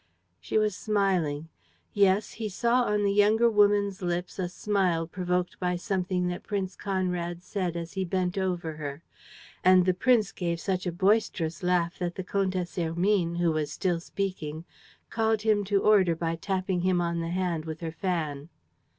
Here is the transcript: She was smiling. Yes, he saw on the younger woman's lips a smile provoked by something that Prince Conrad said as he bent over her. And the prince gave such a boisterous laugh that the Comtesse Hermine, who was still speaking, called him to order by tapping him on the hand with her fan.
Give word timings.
She 0.39 0.57
was 0.57 0.75
smiling. 0.75 1.49
Yes, 1.93 2.31
he 2.31 2.49
saw 2.49 2.85
on 2.85 3.03
the 3.03 3.13
younger 3.13 3.47
woman's 3.47 4.01
lips 4.01 4.39
a 4.39 4.49
smile 4.49 5.05
provoked 5.05 5.59
by 5.59 5.75
something 5.75 6.27
that 6.27 6.41
Prince 6.41 6.75
Conrad 6.75 7.43
said 7.43 7.77
as 7.77 7.93
he 7.93 8.03
bent 8.03 8.35
over 8.35 8.77
her. 8.77 9.03
And 9.63 9.85
the 9.85 9.93
prince 9.93 10.31
gave 10.31 10.59
such 10.59 10.87
a 10.87 10.91
boisterous 10.91 11.61
laugh 11.61 11.99
that 11.99 12.15
the 12.15 12.23
Comtesse 12.23 12.77
Hermine, 12.77 13.35
who 13.35 13.51
was 13.51 13.71
still 13.71 13.99
speaking, 13.99 14.65
called 15.11 15.43
him 15.43 15.63
to 15.65 15.83
order 15.83 16.15
by 16.15 16.35
tapping 16.35 16.81
him 16.81 16.99
on 16.99 17.19
the 17.19 17.29
hand 17.29 17.65
with 17.65 17.81
her 17.81 17.91
fan. 17.91 18.49